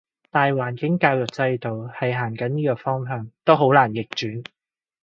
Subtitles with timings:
[0.31, 4.43] 大環境教育制度係行緊呢個方向，都好難逆轉